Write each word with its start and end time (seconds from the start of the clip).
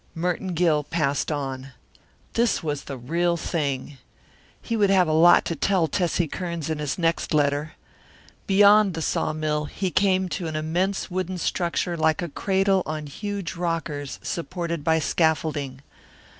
Merton 0.15 0.55
Gill 0.55 0.83
passed 0.83 1.31
on. 1.31 1.73
This 2.33 2.63
was 2.63 2.85
the 2.85 2.97
real 2.97 3.37
thing. 3.37 3.99
He 4.59 4.75
would 4.75 4.89
have 4.89 5.07
a 5.07 5.13
lot 5.13 5.45
to 5.45 5.55
tell 5.55 5.87
Tessie 5.87 6.27
Kearns 6.27 6.71
in 6.71 6.79
his 6.79 6.97
next 6.97 7.35
letter. 7.35 7.73
Beyond 8.47 8.95
the 8.95 9.03
sawmill 9.03 9.65
he 9.65 9.91
came 9.91 10.27
to 10.29 10.47
an 10.47 10.55
immense 10.55 11.11
wooden 11.11 11.37
structure 11.37 11.95
like 11.95 12.23
a 12.23 12.29
cradle 12.29 12.81
on 12.87 13.05
huge 13.05 13.55
rockers 13.55 14.17
supported 14.23 14.83
by 14.83 14.97
scaffolding. 14.97 15.81